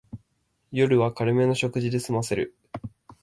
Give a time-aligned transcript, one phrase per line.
[0.71, 2.55] 夜は軽めの食事ですませる